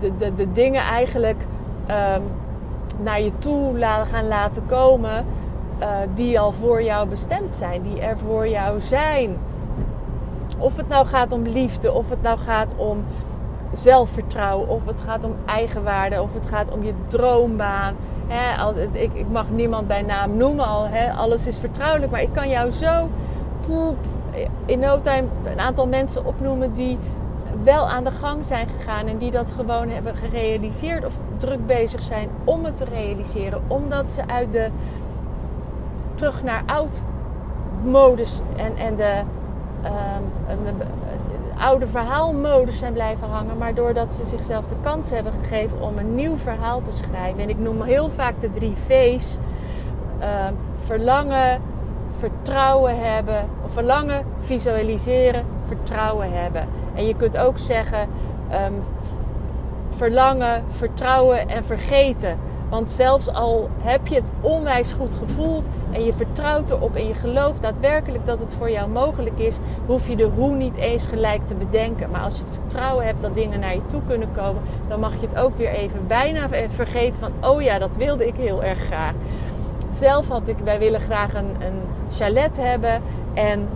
de, 0.00 0.16
de, 0.16 0.34
de 0.34 0.52
dingen 0.52 0.82
eigenlijk 0.82 1.46
um, 1.90 2.22
naar 3.02 3.20
je 3.20 3.36
toe 3.36 3.78
gaan 4.10 4.28
laten 4.28 4.66
komen. 4.66 5.26
Uh, 5.80 5.96
die 6.14 6.40
al 6.40 6.52
voor 6.52 6.82
jou 6.82 7.08
bestemd 7.08 7.56
zijn, 7.56 7.82
die 7.82 8.00
er 8.00 8.18
voor 8.18 8.48
jou 8.48 8.80
zijn. 8.80 9.36
Of 10.58 10.76
het 10.76 10.88
nou 10.88 11.06
gaat 11.06 11.32
om 11.32 11.42
liefde, 11.42 11.92
of 11.92 12.10
het 12.10 12.22
nou 12.22 12.38
gaat 12.38 12.74
om 12.76 13.04
zelfvertrouwen, 13.72 14.68
of 14.68 14.86
het 14.86 15.00
gaat 15.00 15.24
om 15.24 15.34
eigenwaarde, 15.46 16.22
of 16.22 16.34
het 16.34 16.46
gaat 16.46 16.70
om 16.70 16.84
je 16.84 16.92
droombaan. 17.06 17.94
als, 18.58 18.76
ik, 18.76 19.12
ik, 19.12 19.28
mag 19.30 19.50
niemand 19.50 19.88
bij 19.88 20.02
naam 20.02 20.36
noemen 20.36 20.66
al, 20.66 20.88
alles 21.16 21.46
is 21.46 21.58
vertrouwelijk, 21.58 22.12
maar 22.12 22.22
ik 22.22 22.32
kan 22.32 22.48
jou 22.48 22.70
zo 22.70 23.08
in 24.66 24.78
no 24.78 25.00
time 25.00 25.28
een 25.44 25.60
aantal 25.60 25.86
mensen 25.86 26.24
opnoemen 26.24 26.72
die 26.72 26.98
wel 27.66 27.88
aan 27.88 28.04
de 28.04 28.10
gang 28.10 28.44
zijn 28.44 28.68
gegaan 28.68 29.06
en 29.06 29.18
die 29.18 29.30
dat 29.30 29.52
gewoon 29.52 29.88
hebben 29.88 30.16
gerealiseerd 30.16 31.04
of 31.04 31.18
druk 31.38 31.66
bezig 31.66 32.00
zijn 32.00 32.28
om 32.44 32.64
het 32.64 32.76
te 32.76 32.84
realiseren, 32.84 33.62
omdat 33.66 34.10
ze 34.10 34.22
uit 34.26 34.52
de 34.52 34.70
terug 36.14 36.42
naar 36.42 36.62
oud 36.66 37.02
modus 37.84 38.40
en, 38.56 38.76
en 38.76 38.96
de, 38.96 39.20
um, 39.84 40.78
de, 40.78 40.84
oude 41.58 41.86
verhaalmodus 41.86 42.78
zijn 42.78 42.92
blijven 42.92 43.28
hangen, 43.28 43.58
maar 43.58 43.74
doordat 43.74 44.14
ze 44.14 44.24
zichzelf 44.24 44.66
de 44.66 44.76
kans 44.82 45.10
hebben 45.10 45.32
gegeven 45.42 45.80
om 45.80 45.98
een 45.98 46.14
nieuw 46.14 46.36
verhaal 46.36 46.82
te 46.82 46.92
schrijven. 46.92 47.42
En 47.42 47.48
ik 47.48 47.58
noem 47.58 47.82
heel 47.82 48.08
vaak 48.08 48.40
de 48.40 48.50
drie 48.50 48.74
V's: 48.76 49.38
uh, 50.20 50.26
verlangen, 50.76 51.60
vertrouwen 52.18 53.00
hebben, 53.00 53.48
of 53.64 53.72
verlangen, 53.72 54.24
visualiseren, 54.38 55.44
vertrouwen 55.66 56.32
hebben. 56.32 56.68
En 56.96 57.06
je 57.06 57.14
kunt 57.14 57.38
ook 57.38 57.58
zeggen 57.58 58.08
um, 58.52 58.82
verlangen, 59.96 60.64
vertrouwen 60.68 61.48
en 61.48 61.64
vergeten. 61.64 62.38
Want 62.68 62.92
zelfs 62.92 63.32
al 63.32 63.68
heb 63.82 64.06
je 64.06 64.14
het 64.14 64.32
onwijs 64.40 64.92
goed 64.92 65.14
gevoeld 65.14 65.68
en 65.92 66.04
je 66.04 66.12
vertrouwt 66.12 66.70
erop 66.70 66.96
en 66.96 67.06
je 67.06 67.14
gelooft 67.14 67.62
daadwerkelijk 67.62 68.26
dat 68.26 68.38
het 68.38 68.54
voor 68.54 68.70
jou 68.70 68.88
mogelijk 68.88 69.38
is, 69.38 69.58
hoef 69.86 70.08
je 70.08 70.16
de 70.16 70.24
hoe 70.24 70.56
niet 70.56 70.76
eens 70.76 71.06
gelijk 71.06 71.46
te 71.46 71.54
bedenken. 71.54 72.10
Maar 72.10 72.20
als 72.20 72.34
je 72.34 72.40
het 72.40 72.52
vertrouwen 72.52 73.06
hebt 73.06 73.22
dat 73.22 73.34
dingen 73.34 73.60
naar 73.60 73.74
je 73.74 73.84
toe 73.84 74.00
kunnen 74.06 74.28
komen, 74.36 74.62
dan 74.88 75.00
mag 75.00 75.12
je 75.14 75.26
het 75.26 75.36
ook 75.36 75.56
weer 75.56 75.70
even 75.70 76.06
bijna 76.06 76.48
vergeten 76.68 77.20
van, 77.20 77.50
oh 77.50 77.62
ja, 77.62 77.78
dat 77.78 77.96
wilde 77.96 78.26
ik 78.26 78.34
heel 78.36 78.64
erg 78.64 78.78
graag. 78.78 79.14
Zelf 79.90 80.28
had 80.28 80.48
ik, 80.48 80.58
wij 80.58 80.78
willen 80.78 81.00
graag 81.00 81.34
een, 81.34 81.50
een 81.60 81.80
chalet 82.10 82.56
hebben 82.56 83.02
en 83.34 83.68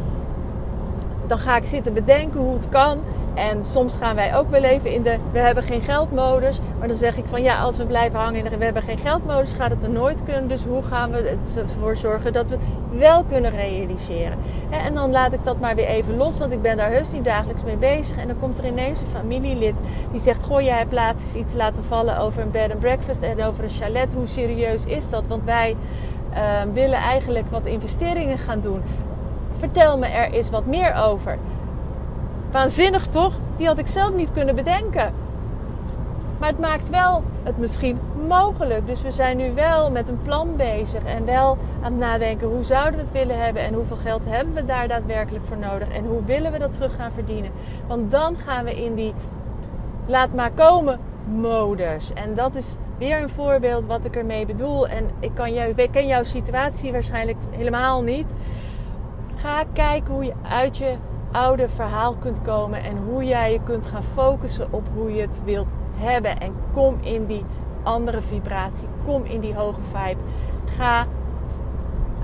dan 1.30 1.38
ga 1.38 1.56
ik 1.56 1.66
zitten 1.66 1.92
bedenken 1.92 2.40
hoe 2.40 2.54
het 2.54 2.68
kan. 2.68 2.98
En 3.34 3.64
soms 3.64 3.96
gaan 3.96 4.14
wij 4.14 4.36
ook 4.36 4.50
wel 4.50 4.62
even 4.62 4.92
in 4.92 5.02
de 5.02 5.16
we 5.32 5.38
hebben 5.38 5.64
geen 5.64 5.82
geldmodus. 5.82 6.58
Maar 6.78 6.88
dan 6.88 6.96
zeg 6.96 7.16
ik 7.16 7.24
van 7.26 7.42
ja, 7.42 7.60
als 7.60 7.76
we 7.76 7.84
blijven 7.84 8.18
hangen 8.18 8.44
in 8.44 8.50
de 8.50 8.56
we 8.56 8.64
hebben 8.64 8.82
geen 8.82 8.98
geldmodus, 8.98 9.52
gaat 9.52 9.70
het 9.70 9.82
er 9.82 9.90
nooit 9.90 10.24
kunnen. 10.24 10.48
Dus 10.48 10.64
hoe 10.64 10.82
gaan 10.82 11.10
we 11.10 11.36
ervoor 11.56 11.96
zorgen 11.96 12.32
dat 12.32 12.48
we 12.48 12.54
het 12.54 12.98
wel 13.00 13.24
kunnen 13.24 13.50
realiseren? 13.50 14.38
En 14.70 14.94
dan 14.94 15.10
laat 15.10 15.32
ik 15.32 15.44
dat 15.44 15.60
maar 15.60 15.74
weer 15.74 15.86
even 15.86 16.16
los, 16.16 16.38
want 16.38 16.52
ik 16.52 16.62
ben 16.62 16.76
daar 16.76 16.90
heus 16.90 17.12
niet 17.12 17.24
dagelijks 17.24 17.62
mee 17.62 17.76
bezig. 17.76 18.16
En 18.16 18.26
dan 18.26 18.38
komt 18.38 18.58
er 18.58 18.66
ineens 18.66 19.00
een 19.00 19.06
familielid 19.06 19.76
die 20.10 20.20
zegt: 20.20 20.42
Goh, 20.42 20.60
jij 20.60 20.78
hebt 20.78 20.92
laatst 20.92 21.34
iets 21.34 21.54
laten 21.54 21.84
vallen 21.84 22.18
over 22.18 22.42
een 22.42 22.50
bed 22.50 22.70
and 22.70 22.80
breakfast 22.80 23.20
en 23.20 23.44
over 23.44 23.64
een 23.64 23.70
chalet. 23.70 24.12
Hoe 24.12 24.26
serieus 24.26 24.84
is 24.84 25.10
dat? 25.10 25.26
Want 25.26 25.44
wij 25.44 25.76
uh, 26.32 26.38
willen 26.72 26.98
eigenlijk 26.98 27.50
wat 27.50 27.66
investeringen 27.66 28.38
gaan 28.38 28.60
doen. 28.60 28.82
Vertel 29.60 29.98
me 29.98 30.06
er 30.06 30.30
eens 30.30 30.50
wat 30.50 30.66
meer 30.66 30.94
over. 30.94 31.38
Waanzinnig 32.50 33.06
toch? 33.06 33.34
Die 33.56 33.66
had 33.66 33.78
ik 33.78 33.86
zelf 33.86 34.14
niet 34.14 34.32
kunnen 34.32 34.54
bedenken. 34.54 35.12
Maar 36.38 36.48
het 36.48 36.58
maakt 36.58 36.90
wel 36.90 37.22
het 37.42 37.58
misschien 37.58 37.98
mogelijk. 38.28 38.86
Dus 38.86 39.02
we 39.02 39.10
zijn 39.10 39.36
nu 39.36 39.52
wel 39.54 39.90
met 39.90 40.08
een 40.08 40.22
plan 40.22 40.56
bezig 40.56 41.04
en 41.04 41.24
wel 41.24 41.58
aan 41.82 41.92
het 41.92 42.00
nadenken 42.00 42.48
hoe 42.48 42.62
zouden 42.62 42.94
we 42.94 43.00
het 43.00 43.12
willen 43.12 43.38
hebben 43.38 43.62
en 43.62 43.74
hoeveel 43.74 43.96
geld 43.96 44.24
hebben 44.24 44.54
we 44.54 44.64
daar 44.64 44.88
daadwerkelijk 44.88 45.44
voor 45.44 45.58
nodig 45.58 45.88
en 45.88 46.06
hoe 46.06 46.24
willen 46.24 46.52
we 46.52 46.58
dat 46.58 46.72
terug 46.72 46.94
gaan 46.94 47.12
verdienen. 47.12 47.50
Want 47.86 48.10
dan 48.10 48.36
gaan 48.36 48.64
we 48.64 48.84
in 48.84 48.94
die 48.94 49.14
laat 50.06 50.34
maar 50.34 50.50
komen 50.50 50.98
modus. 51.24 52.12
En 52.12 52.34
dat 52.34 52.54
is 52.54 52.76
weer 52.98 53.22
een 53.22 53.28
voorbeeld 53.28 53.86
wat 53.86 54.04
ik 54.04 54.16
ermee 54.16 54.46
bedoel. 54.46 54.88
En 54.88 55.10
ik, 55.18 55.30
kan 55.34 55.52
jou, 55.52 55.72
ik 55.76 55.90
ken 55.90 56.06
jouw 56.06 56.24
situatie 56.24 56.92
waarschijnlijk 56.92 57.38
helemaal 57.50 58.02
niet. 58.02 58.34
Ga 59.42 59.64
kijken 59.72 60.14
hoe 60.14 60.24
je 60.24 60.32
uit 60.42 60.76
je 60.76 60.94
oude 61.32 61.68
verhaal 61.68 62.14
kunt 62.14 62.42
komen 62.42 62.82
en 62.82 62.96
hoe 62.96 63.24
jij 63.24 63.52
je 63.52 63.60
kunt 63.64 63.86
gaan 63.86 64.02
focussen 64.02 64.68
op 64.70 64.88
hoe 64.94 65.14
je 65.14 65.20
het 65.20 65.42
wilt 65.44 65.74
hebben. 65.94 66.40
En 66.40 66.52
kom 66.72 66.98
in 67.00 67.26
die 67.26 67.44
andere 67.82 68.22
vibratie, 68.22 68.88
kom 69.04 69.24
in 69.24 69.40
die 69.40 69.54
hoge 69.54 69.80
vibe. 69.82 70.20
Ga 70.76 71.06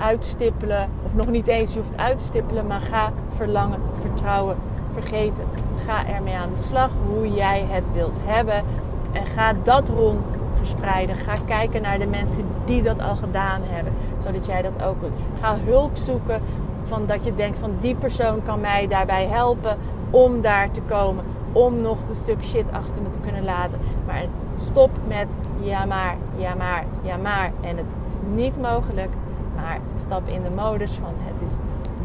uitstippelen, 0.01 0.89
of 1.05 1.15
nog 1.15 1.27
niet 1.27 1.47
eens 1.47 1.73
je 1.73 1.79
hoeft 1.79 1.97
uit 1.97 2.19
te 2.19 2.25
stippelen, 2.25 2.67
maar 2.67 2.81
ga 2.81 3.13
verlangen, 3.29 3.81
vertrouwen, 4.01 4.57
vergeten. 4.93 5.45
Ga 5.87 6.07
ermee 6.07 6.35
aan 6.35 6.51
de 6.51 6.57
slag 6.57 6.91
hoe 7.09 7.33
jij 7.33 7.67
het 7.69 7.93
wilt 7.93 8.19
hebben. 8.25 8.65
En 9.13 9.27
ga 9.27 9.55
dat 9.63 9.89
rond 9.89 10.31
verspreiden. 10.55 11.17
Ga 11.17 11.35
kijken 11.47 11.83
naar 11.83 11.99
de 11.99 12.07
mensen 12.07 12.47
die 12.65 12.83
dat 12.83 13.01
al 13.01 13.17
gedaan 13.17 13.61
hebben, 13.65 13.93
zodat 14.25 14.47
jij 14.47 14.63
dat 14.63 14.83
ook 14.83 15.01
kunt. 15.01 15.15
Ga 15.41 15.57
hulp 15.65 15.97
zoeken 15.97 16.43
van 16.87 17.07
dat 17.07 17.25
je 17.25 17.35
denkt 17.35 17.59
van 17.59 17.77
die 17.81 17.95
persoon 17.95 18.43
kan 18.43 18.61
mij 18.61 18.87
daarbij 18.87 19.27
helpen 19.27 19.77
om 20.11 20.41
daar 20.41 20.71
te 20.71 20.81
komen. 20.81 21.25
Om 21.53 21.81
nog 21.81 22.09
een 22.09 22.15
stuk 22.15 22.43
shit 22.43 22.73
achter 22.73 23.03
me 23.03 23.11
te 23.11 23.21
kunnen 23.21 23.45
laten. 23.45 23.79
Maar 24.07 24.25
stop 24.57 24.91
met 25.07 25.27
ja 25.61 25.85
maar, 25.85 26.17
ja 26.37 26.55
maar, 26.55 26.85
ja 27.03 27.17
maar. 27.17 27.53
En 27.61 27.77
het 27.77 27.95
is 28.09 28.15
niet 28.35 28.61
mogelijk. 28.61 29.11
Maar 29.55 29.81
stap 29.99 30.29
in 30.29 30.43
de 30.43 30.51
modus 30.51 30.93
van 30.93 31.13
het 31.17 31.49
is 31.49 31.55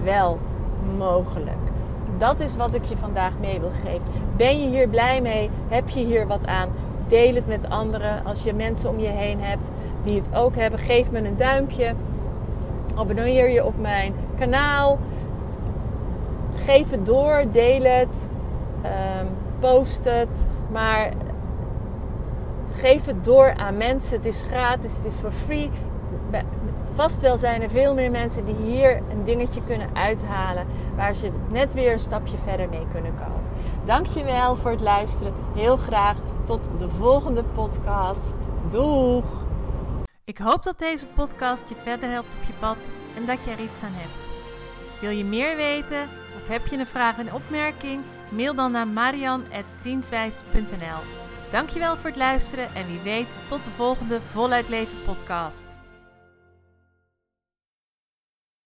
wel 0.03 0.39
mogelijk. 0.97 1.57
Dat 2.17 2.39
is 2.39 2.55
wat 2.55 2.75
ik 2.75 2.83
je 2.83 2.97
vandaag 2.97 3.31
mee 3.39 3.59
wil 3.59 3.71
geven. 3.83 4.05
Ben 4.38 4.59
je 4.59 4.67
hier 4.67 4.88
blij 4.88 5.21
mee? 5.21 5.50
Heb 5.67 5.89
je 5.89 6.05
hier 6.05 6.27
wat 6.27 6.45
aan? 6.45 6.69
Deel 7.07 7.35
het 7.35 7.47
met 7.47 7.69
anderen. 7.69 8.25
Als 8.25 8.43
je 8.43 8.53
mensen 8.53 8.89
om 8.89 9.00
je 9.00 9.07
heen 9.07 9.41
hebt 9.41 9.71
die 10.03 10.17
het 10.17 10.35
ook 10.35 10.55
hebben, 10.55 10.79
geef 10.79 11.11
me 11.11 11.19
een 11.19 11.38
duimpje. 11.38 11.93
Abonneer 12.95 13.50
je 13.50 13.65
op 13.65 13.79
mijn 13.79 14.13
kanaal. 14.39 15.00
Geef 16.55 16.89
het 16.89 17.05
door, 17.05 17.43
deel 17.51 17.83
het, 17.83 18.29
um, 18.86 19.27
post 19.60 20.03
het. 20.03 20.45
Maar 20.71 21.12
geef 22.71 23.05
het 23.05 23.24
door 23.24 23.53
aan 23.57 23.77
mensen. 23.77 24.17
Het 24.17 24.25
is 24.25 24.41
gratis, 24.41 24.95
het 24.95 25.05
is 25.05 25.19
voor 25.19 25.31
free. 25.31 25.69
Vast 26.93 27.21
wel 27.21 27.38
zijn 27.38 27.62
er 27.62 27.69
veel 27.69 27.93
meer 27.93 28.12
mensen 28.12 28.45
die 28.45 28.55
hier 28.55 28.98
een 28.98 29.24
dingetje 29.24 29.62
kunnen 29.63 29.88
uithalen. 29.93 30.65
Waar 30.95 31.13
ze 31.13 31.31
net 31.50 31.74
weer 31.74 31.91
een 31.91 32.00
stapje 32.00 32.38
verder 32.38 32.69
mee 32.69 32.86
kunnen 32.91 33.13
komen. 33.15 33.41
Dankjewel 33.86 34.55
voor 34.55 34.71
het 34.71 34.81
luisteren. 34.81 35.33
Heel 35.55 35.77
graag 35.77 36.15
tot 36.43 36.69
de 36.77 36.89
volgende 36.89 37.43
podcast. 37.43 38.36
Doeg! 38.69 39.40
Ik 40.23 40.37
hoop 40.37 40.63
dat 40.63 40.79
deze 40.79 41.07
podcast 41.07 41.69
je 41.69 41.75
verder 41.83 42.09
helpt 42.09 42.33
op 42.33 42.43
je 42.47 42.53
pad 42.59 42.77
en 43.15 43.25
dat 43.25 43.43
je 43.43 43.51
er 43.51 43.59
iets 43.59 43.83
aan 43.83 43.93
hebt. 43.93 44.29
Wil 45.01 45.09
je 45.09 45.25
meer 45.25 45.55
weten 45.55 46.09
of 46.41 46.47
heb 46.47 46.67
je 46.67 46.77
een 46.77 46.87
vraag 46.87 47.17
en 47.17 47.33
opmerking? 47.33 48.03
Mail 48.29 48.55
dan 48.55 48.71
naar 48.71 48.87
marian.zienswijs.nl 48.87 50.99
Dankjewel 51.51 51.97
voor 51.97 52.09
het 52.09 52.15
luisteren 52.15 52.75
en 52.75 52.87
wie 52.87 52.99
weet 52.99 53.37
tot 53.47 53.63
de 53.63 53.69
volgende 53.69 54.21
Voluit 54.21 54.69
Leven 54.69 55.03
podcast. 55.05 55.70